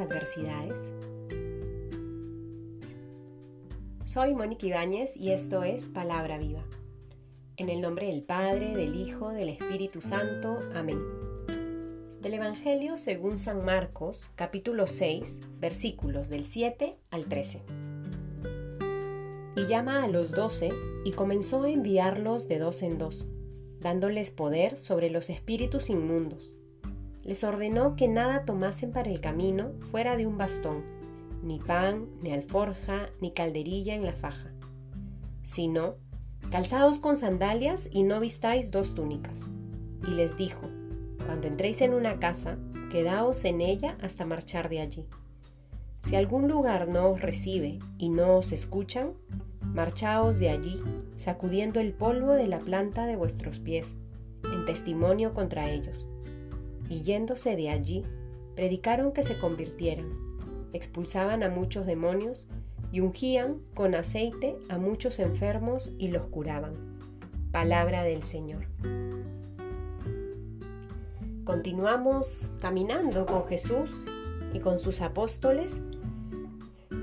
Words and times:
adversidades? 0.00 0.92
Soy 4.04 4.34
Mónica 4.34 4.66
Ibáñez 4.66 5.16
y 5.16 5.32
esto 5.32 5.62
es 5.62 5.88
Palabra 5.88 6.38
Viva. 6.38 6.64
En 7.56 7.68
el 7.68 7.80
nombre 7.80 8.06
del 8.06 8.22
Padre, 8.22 8.74
del 8.74 8.94
Hijo, 8.96 9.30
del 9.30 9.50
Espíritu 9.50 10.00
Santo. 10.00 10.58
Amén. 10.74 10.98
Del 12.20 12.34
Evangelio 12.34 12.96
según 12.96 13.38
San 13.38 13.64
Marcos, 13.64 14.30
capítulo 14.34 14.86
6, 14.86 15.40
versículos 15.58 16.28
del 16.28 16.44
7 16.44 16.96
al 17.10 17.26
13. 17.26 17.62
Y 19.56 19.66
llama 19.66 20.04
a 20.04 20.08
los 20.08 20.30
doce 20.30 20.70
y 21.04 21.12
comenzó 21.12 21.64
a 21.64 21.70
enviarlos 21.70 22.48
de 22.48 22.58
dos 22.58 22.82
en 22.82 22.98
dos, 22.98 23.26
dándoles 23.80 24.30
poder 24.30 24.76
sobre 24.76 25.10
los 25.10 25.28
espíritus 25.28 25.90
inmundos 25.90 26.56
les 27.24 27.44
ordenó 27.44 27.94
que 27.96 28.08
nada 28.08 28.44
tomasen 28.44 28.92
para 28.92 29.10
el 29.10 29.20
camino 29.20 29.72
fuera 29.80 30.16
de 30.16 30.26
un 30.26 30.38
bastón, 30.38 30.82
ni 31.42 31.58
pan, 31.58 32.06
ni 32.22 32.32
alforja, 32.32 33.10
ni 33.20 33.32
calderilla 33.32 33.94
en 33.94 34.04
la 34.04 34.12
faja, 34.12 34.52
sino 35.42 35.96
calzados 36.50 36.98
con 36.98 37.16
sandalias 37.16 37.88
y 37.90 38.02
no 38.02 38.20
vistáis 38.20 38.70
dos 38.70 38.94
túnicas. 38.94 39.50
Y 40.06 40.12
les 40.12 40.36
dijo, 40.36 40.68
cuando 41.26 41.46
entréis 41.46 41.80
en 41.80 41.94
una 41.94 42.18
casa, 42.18 42.58
quedaos 42.90 43.44
en 43.44 43.60
ella 43.60 43.96
hasta 44.02 44.26
marchar 44.26 44.68
de 44.68 44.80
allí. 44.80 45.06
Si 46.02 46.16
algún 46.16 46.48
lugar 46.48 46.88
no 46.88 47.10
os 47.10 47.20
recibe 47.20 47.78
y 47.98 48.08
no 48.08 48.36
os 48.36 48.50
escuchan, 48.50 49.12
marchaos 49.60 50.40
de 50.40 50.50
allí, 50.50 50.82
sacudiendo 51.14 51.78
el 51.78 51.92
polvo 51.92 52.32
de 52.32 52.48
la 52.48 52.58
planta 52.58 53.06
de 53.06 53.14
vuestros 53.14 53.60
pies, 53.60 53.94
en 54.44 54.64
testimonio 54.64 55.32
contra 55.32 55.70
ellos 55.70 56.11
y 56.92 57.02
yéndose 57.02 57.56
de 57.56 57.70
allí, 57.70 58.04
predicaron 58.54 59.12
que 59.12 59.22
se 59.22 59.38
convirtieran, 59.38 60.12
expulsaban 60.74 61.42
a 61.42 61.48
muchos 61.48 61.86
demonios 61.86 62.44
y 62.92 63.00
ungían 63.00 63.62
con 63.74 63.94
aceite 63.94 64.58
a 64.68 64.76
muchos 64.76 65.18
enfermos 65.18 65.90
y 65.96 66.08
los 66.08 66.26
curaban. 66.26 66.74
Palabra 67.50 68.02
del 68.02 68.22
Señor. 68.24 68.66
Continuamos 71.44 72.50
caminando 72.60 73.24
con 73.24 73.46
Jesús 73.46 74.06
y 74.52 74.58
con 74.58 74.78
sus 74.78 75.00
apóstoles, 75.00 75.80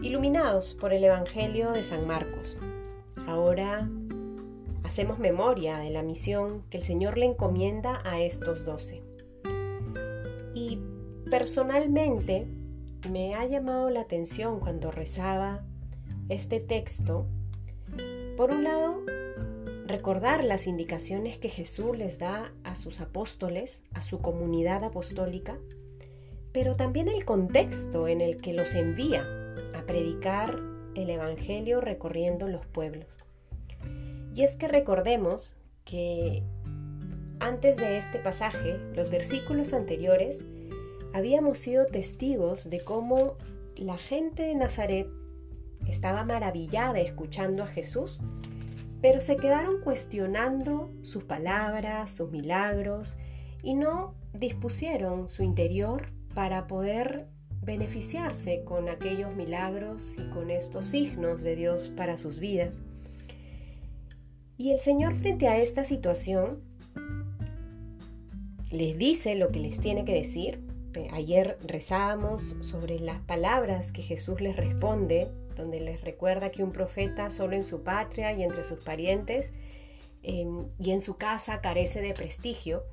iluminados 0.04 0.76
por 0.76 0.94
el 0.94 1.04
Evangelio 1.04 1.72
de 1.72 1.82
San 1.82 2.06
Marcos. 2.06 2.58
Ahora 3.26 3.90
hacemos 4.84 5.17
memoria 5.17 5.80
de 5.80 5.90
la 5.90 6.04
misión 6.04 6.62
que 6.70 6.78
el 6.78 6.84
Señor 6.84 7.17
le 7.17 7.26
encomienda 7.26 8.02
a 8.06 8.22
estos 8.22 8.66
doce. 8.66 9.10
Y 10.53 10.80
personalmente 11.30 12.47
me 13.09 13.36
ha 13.36 13.45
llamado 13.45 13.89
la 13.89 14.02
atención 14.02 14.59
cuando 14.59 14.92
rezaba 14.92 15.64
este 16.28 16.59
texto, 16.59 17.25
por 18.38 18.52
un 18.52 18.64
lado, 18.64 19.03
recordar 19.86 20.44
las 20.45 20.67
indicaciones 20.67 21.38
que 21.38 21.50
Jesús 21.50 21.97
les 21.97 22.20
da 22.20 22.53
a 22.64 22.75
sus 22.75 23.02
apóstoles, 23.02 23.81
a 23.94 24.02
su 24.02 24.20
comunidad 24.20 24.83
apostólica, 24.83 25.58
pero 26.52 26.75
también 26.75 27.08
el 27.08 27.25
contexto 27.25 28.08
en 28.08 28.22
el 28.22 28.38
que 28.38 28.53
los 28.53 28.73
envía 28.73 29.25
a 29.75 29.81
predicar 29.83 30.59
el 30.95 31.09
Evangelio 31.09 31.81
recorriendo 31.81 32.47
los 32.47 32.66
pueblos. 32.67 33.17
Y 34.36 34.44
es 34.44 34.55
que 34.55 34.67
recordemos 34.67 35.55
que 35.86 36.44
antes 37.40 37.78
de 37.78 37.98
este 37.98 38.20
pasaje, 38.20 38.73
los 38.95 39.09
versículos 39.09 39.73
anteriores, 39.73 40.45
habíamos 41.14 41.60
sido 41.60 41.86
testigos 41.86 42.70
de 42.70 42.82
cómo 42.82 43.38
la 43.76 43.98
gente 43.98 44.44
de 44.44 44.55
Nazaret 44.55 45.08
estaba 45.88 46.26
maravillada 46.26 47.00
escuchando 47.00 47.64
a 47.64 47.67
Jesús, 47.67 48.20
pero 49.02 49.22
se 49.22 49.38
quedaron 49.38 49.82
cuestionando 49.82 50.92
sus 51.04 51.23
palabras, 51.23 52.11
sus 52.11 52.30
milagros, 52.32 53.17
y 53.64 53.76
no 53.76 54.16
dispusieron 54.33 55.30
su 55.30 55.44
interior 55.44 56.11
para 56.33 56.67
poder 56.67 57.27
beneficiarse 57.61 58.64
con 58.64 58.89
aquellos 58.89 59.36
milagros 59.36 60.16
y 60.17 60.30
con 60.30 60.50
estos 60.50 60.86
signos 60.86 61.42
de 61.42 61.56
Dios 61.56 61.89
para 61.95 62.17
sus 62.17 62.39
vidas. 62.39 62.76
Y 64.58 64.71
el 64.71 64.80
Señor 64.82 65.16
frente 65.16 65.48
a 65.48 65.58
esta 65.58 65.86
situación 65.86 66.69
les 68.70 68.98
dice 68.98 69.36
lo 69.36 69.52
que 69.52 69.60
les 69.60 69.80
tiene 69.80 70.06
que 70.06 70.14
decir. 70.14 70.60
Ayer 71.14 71.58
rezábamos 71.66 72.58
sobre 72.62 73.00
las 73.00 73.22
palabras 73.22 73.92
que 73.92 74.02
Jesús 74.02 74.42
les 74.42 74.56
responde, 74.56 75.30
donde 75.56 75.80
les 75.80 76.02
recuerda 76.02 76.52
que 76.52 76.64
un 76.64 76.72
profeta 76.72 77.30
solo 77.30 77.56
en 77.56 77.64
su 77.64 77.84
patria 77.84 78.34
y 78.34 78.44
entre 78.44 78.64
sus 78.64 78.80
parientes 78.80 79.54
em, 80.24 80.66
y 80.78 80.92
en 80.92 81.00
su 81.00 81.16
casa 81.16 81.62
carece 81.62 82.02
de 82.02 82.14
prestigio. 82.14 82.84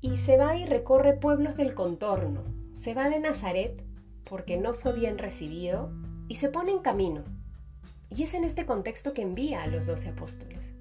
Y 0.00 0.18
se 0.18 0.36
va 0.36 0.56
y 0.56 0.66
recorre 0.66 1.14
pueblos 1.14 1.56
del 1.56 1.74
contorno. 1.74 2.44
Se 2.74 2.92
va 2.92 3.08
de 3.08 3.20
Nazaret 3.20 3.82
porque 4.28 4.58
no 4.58 4.74
fue 4.74 4.92
bien 4.92 5.16
recibido 5.16 5.90
y 6.28 6.34
se 6.34 6.50
pone 6.50 6.72
en 6.72 6.80
camino. 6.80 7.24
Y 8.10 8.24
es 8.24 8.34
en 8.34 8.44
este 8.44 8.66
contexto 8.66 9.14
que 9.14 9.22
envía 9.22 9.62
a 9.62 9.66
los 9.66 9.86
doce 9.86 10.10
apóstoles. 10.10 10.73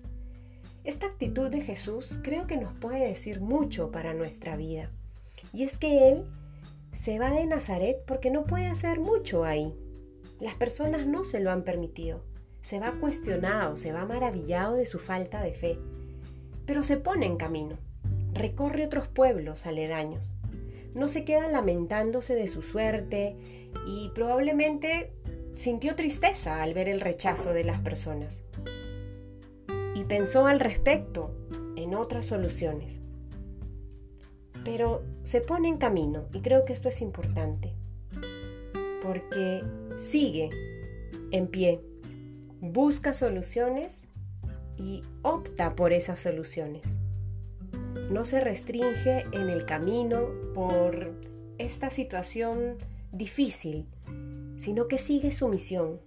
Esta 0.84 1.06
actitud 1.06 1.50
de 1.50 1.62
Jesús 1.62 2.20
creo 2.24 2.46
que 2.46 2.58
nos 2.58 2.74
puede 2.74 3.08
decir 3.08 3.40
mucho 3.40 3.90
para 3.90 4.14
nuestra 4.14 4.58
vida. 4.58 4.90
Y 5.54 5.64
es 5.64 5.78
que 5.78 6.10
Él 6.10 6.26
se 6.94 7.20
va 7.20 7.32
de 7.32 7.46
Nazaret 7.46 8.04
porque 8.06 8.30
no 8.30 8.44
puede 8.44 8.68
hacer 8.68 9.00
mucho 9.00 9.46
ahí. 9.46 9.74
Las 10.42 10.56
personas 10.56 11.08
no 11.08 11.24
se 11.24 11.40
lo 11.40 11.52
han 11.52 11.64
permitido. 11.64 12.26
Se 12.62 12.80
va 12.80 13.00
cuestionado, 13.00 13.78
se 13.78 13.94
va 13.94 14.06
maravillado 14.06 14.76
de 14.76 14.86
su 14.86 15.00
falta 15.00 15.42
de 15.42 15.54
fe. 15.54 15.80
Pero 16.66 16.84
se 16.84 16.98
pone 16.98 17.28
en 17.28 17.38
camino. 17.38 17.78
Recorre 18.34 18.86
otros 18.86 19.08
pueblos 19.08 19.66
aledaños. 19.66 20.34
No 20.94 21.08
se 21.08 21.24
queda 21.24 21.48
lamentándose 21.48 22.36
de 22.36 22.48
su 22.48 22.62
suerte 22.62 23.38
y 23.88 24.10
probablemente 24.14 25.14
sintió 25.56 25.96
tristeza 25.96 26.62
al 26.62 26.74
ver 26.74 26.90
el 26.90 27.00
rechazo 27.00 27.54
de 27.54 27.64
las 27.64 27.80
personas 27.80 28.42
pensó 30.04 30.48
al 30.48 30.60
respecto 30.60 31.32
en 31.76 31.96
otras 31.96 32.26
soluciones. 32.26 33.02
Pero 34.64 35.04
se 35.24 35.42
pone 35.42 35.68
en 35.68 35.78
camino 35.78 36.26
y 36.34 36.42
creo 36.42 36.66
que 36.66 36.74
esto 36.74 36.90
es 36.90 37.02
importante, 37.02 37.74
porque 39.02 39.64
sigue 39.98 40.50
en 41.32 41.48
pie, 41.48 41.82
busca 42.62 43.14
soluciones 43.14 44.08
y 44.78 45.02
opta 45.22 45.76
por 45.76 45.92
esas 45.92 46.20
soluciones. 46.20 46.84
No 48.10 48.26
se 48.26 48.40
restringe 48.40 49.26
en 49.32 49.50
el 49.50 49.66
camino 49.66 50.28
por 50.54 51.14
esta 51.58 51.90
situación 51.90 52.78
difícil, 53.12 53.88
sino 54.56 54.88
que 54.88 54.98
sigue 54.98 55.32
su 55.32 55.48
misión, 55.48 56.00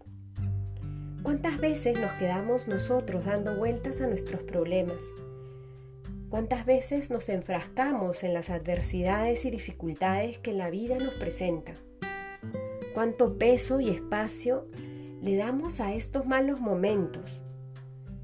¿Cuántas 1.26 1.58
veces 1.58 1.98
nos 1.98 2.12
quedamos 2.12 2.68
nosotros 2.68 3.24
dando 3.24 3.56
vueltas 3.56 4.00
a 4.00 4.06
nuestros 4.06 4.44
problemas? 4.44 5.02
¿Cuántas 6.28 6.64
veces 6.64 7.10
nos 7.10 7.28
enfrascamos 7.30 8.22
en 8.22 8.32
las 8.32 8.48
adversidades 8.48 9.44
y 9.44 9.50
dificultades 9.50 10.38
que 10.38 10.52
la 10.52 10.70
vida 10.70 10.98
nos 10.98 11.14
presenta? 11.14 11.72
¿Cuánto 12.94 13.38
peso 13.38 13.80
y 13.80 13.88
espacio 13.88 14.68
le 15.20 15.34
damos 15.34 15.80
a 15.80 15.94
estos 15.94 16.26
malos 16.26 16.60
momentos? 16.60 17.42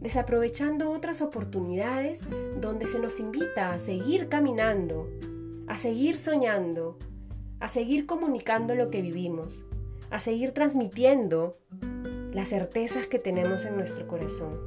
Desaprovechando 0.00 0.92
otras 0.92 1.22
oportunidades 1.22 2.22
donde 2.60 2.86
se 2.86 3.00
nos 3.00 3.18
invita 3.18 3.72
a 3.72 3.80
seguir 3.80 4.28
caminando, 4.28 5.10
a 5.66 5.76
seguir 5.76 6.16
soñando, 6.16 7.00
a 7.58 7.66
seguir 7.66 8.06
comunicando 8.06 8.76
lo 8.76 8.90
que 8.90 9.02
vivimos, 9.02 9.66
a 10.10 10.20
seguir 10.20 10.52
transmitiendo 10.52 11.58
las 12.32 12.48
certezas 12.48 13.06
que 13.06 13.18
tenemos 13.18 13.64
en 13.64 13.76
nuestro 13.76 14.06
corazón. 14.06 14.58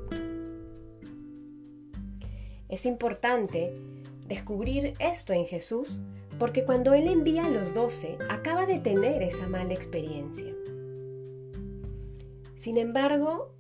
Es 2.70 2.86
importante 2.86 3.74
descubrir 4.28 4.94
esto 5.00 5.34
en 5.34 5.46
Jesús 5.46 6.02
porque 6.40 6.64
cuando 6.64 6.94
Él 6.94 7.08
envía 7.08 7.46
a 7.46 7.50
los 7.50 7.74
doce 7.74 8.18
acaba 8.30 8.66
de 8.66 8.80
tener 8.80 9.22
esa 9.22 9.48
mala 9.48 9.74
experiencia. 9.74 10.54
Sin 12.58 12.78
embargo, 12.78 13.54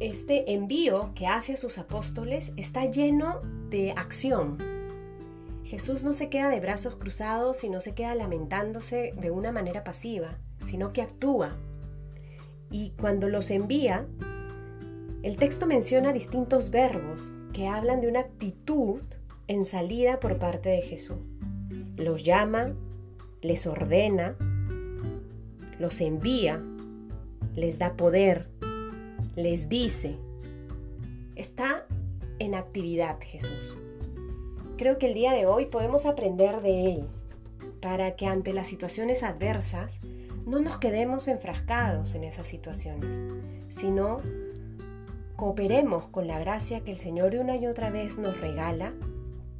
este 0.00 0.52
envío 0.52 1.12
que 1.14 1.26
hace 1.26 1.54
a 1.54 1.56
sus 1.56 1.78
apóstoles 1.78 2.52
está 2.56 2.84
lleno 2.86 3.40
de 3.70 3.92
acción. 3.92 4.58
Jesús 5.64 6.04
no 6.04 6.12
se 6.12 6.28
queda 6.28 6.50
de 6.50 6.60
brazos 6.60 6.96
cruzados 6.96 7.64
y 7.64 7.70
no 7.70 7.80
se 7.80 7.94
queda 7.94 8.14
lamentándose 8.14 9.14
de 9.16 9.30
una 9.30 9.52
manera 9.52 9.84
pasiva, 9.84 10.38
sino 10.64 10.92
que 10.92 11.02
actúa, 11.02 11.56
y 12.70 12.90
cuando 13.00 13.28
los 13.28 13.50
envía, 13.50 14.04
el 15.22 15.36
texto 15.36 15.66
menciona 15.66 16.12
distintos 16.12 16.70
verbos 16.70 17.34
que 17.52 17.66
hablan 17.66 18.00
de 18.00 18.08
una 18.08 18.20
actitud 18.20 19.00
en 19.48 19.64
salida 19.64 20.20
por 20.20 20.38
parte 20.38 20.68
de 20.68 20.82
Jesús. 20.82 21.18
Los 21.96 22.24
llama, 22.24 22.72
les 23.42 23.66
ordena, 23.66 24.36
los 25.78 26.00
envía, 26.00 26.62
les 27.56 27.78
da 27.78 27.96
poder, 27.96 28.48
les 29.36 29.68
dice. 29.68 30.16
Está 31.34 31.86
en 32.38 32.54
actividad 32.54 33.18
Jesús. 33.20 33.76
Creo 34.78 34.98
que 34.98 35.08
el 35.08 35.14
día 35.14 35.32
de 35.32 35.46
hoy 35.46 35.66
podemos 35.66 36.06
aprender 36.06 36.62
de 36.62 36.94
Él 36.94 37.04
para 37.82 38.16
que 38.16 38.26
ante 38.26 38.52
las 38.52 38.68
situaciones 38.68 39.22
adversas 39.22 40.00
no 40.50 40.58
nos 40.58 40.78
quedemos 40.78 41.28
enfrascados 41.28 42.16
en 42.16 42.24
esas 42.24 42.48
situaciones, 42.48 43.22
sino 43.68 44.18
cooperemos 45.36 46.08
con 46.08 46.26
la 46.26 46.40
gracia 46.40 46.80
que 46.80 46.90
el 46.90 46.98
Señor 46.98 47.36
una 47.36 47.54
y 47.56 47.68
otra 47.68 47.90
vez 47.90 48.18
nos 48.18 48.38
regala 48.40 48.92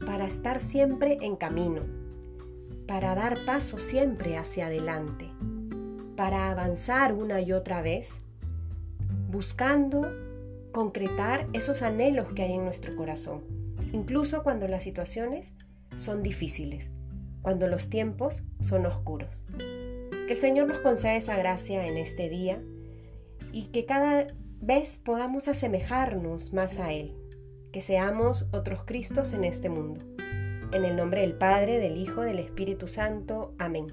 para 0.04 0.26
estar 0.26 0.58
siempre 0.58 1.19
en 1.20 1.37
camino, 1.37 1.82
para 2.88 3.14
dar 3.14 3.44
paso 3.46 3.78
siempre 3.78 4.37
hacia 4.37 4.66
adelante, 4.66 5.26
para 6.16 6.50
avanzar 6.50 7.14
una 7.14 7.40
y 7.40 7.52
otra 7.52 7.82
vez, 7.82 8.20
buscando 9.31 10.12
concretar 10.72 11.46
esos 11.52 11.82
anhelos 11.82 12.32
que 12.32 12.42
hay 12.42 12.54
en 12.54 12.64
nuestro 12.64 12.96
corazón, 12.96 13.42
incluso 13.92 14.42
cuando 14.42 14.66
las 14.66 14.82
situaciones 14.82 15.52
son 15.96 16.25
difíciles, 16.25 16.90
cuando 17.42 17.69
los 17.69 17.90
tiempos 17.90 18.42
son 18.58 18.87
oscuros. 18.87 19.44
Que 20.30 20.34
el 20.34 20.40
Señor 20.40 20.68
nos 20.68 20.78
conceda 20.78 21.16
esa 21.16 21.36
gracia 21.36 21.88
en 21.88 21.96
este 21.96 22.28
día 22.28 22.62
y 23.50 23.72
que 23.72 23.84
cada 23.84 24.28
vez 24.60 24.96
podamos 25.04 25.48
asemejarnos 25.48 26.52
más 26.52 26.78
a 26.78 26.92
Él, 26.92 27.16
que 27.72 27.80
seamos 27.80 28.46
otros 28.52 28.84
Cristos 28.84 29.32
en 29.32 29.42
este 29.42 29.68
mundo. 29.70 30.04
En 30.70 30.84
el 30.84 30.94
nombre 30.94 31.22
del 31.22 31.36
Padre, 31.36 31.80
del 31.80 31.96
Hijo, 31.96 32.20
del 32.20 32.38
Espíritu 32.38 32.86
Santo. 32.86 33.56
Amén. 33.58 33.88